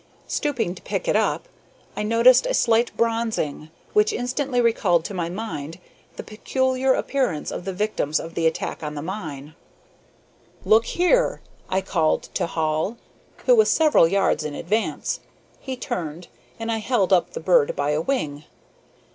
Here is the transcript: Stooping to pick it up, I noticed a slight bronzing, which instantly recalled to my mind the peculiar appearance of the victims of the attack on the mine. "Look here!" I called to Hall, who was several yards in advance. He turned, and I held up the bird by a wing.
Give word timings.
Stooping 0.25 0.73
to 0.73 0.81
pick 0.81 1.07
it 1.07 1.15
up, 1.15 1.47
I 1.95 2.01
noticed 2.01 2.47
a 2.47 2.55
slight 2.55 2.89
bronzing, 2.97 3.69
which 3.93 4.11
instantly 4.13 4.59
recalled 4.59 5.05
to 5.05 5.13
my 5.13 5.29
mind 5.29 5.77
the 6.15 6.23
peculiar 6.23 6.95
appearance 6.95 7.51
of 7.51 7.65
the 7.65 7.71
victims 7.71 8.19
of 8.19 8.33
the 8.33 8.47
attack 8.47 8.81
on 8.81 8.95
the 8.95 9.03
mine. 9.03 9.53
"Look 10.65 10.85
here!" 10.85 11.39
I 11.69 11.81
called 11.81 12.23
to 12.33 12.47
Hall, 12.47 12.97
who 13.45 13.53
was 13.53 13.69
several 13.69 14.07
yards 14.07 14.43
in 14.43 14.55
advance. 14.55 15.19
He 15.59 15.77
turned, 15.77 16.29
and 16.59 16.71
I 16.71 16.77
held 16.77 17.13
up 17.13 17.33
the 17.33 17.39
bird 17.39 17.75
by 17.75 17.91
a 17.91 18.01
wing. 18.01 18.45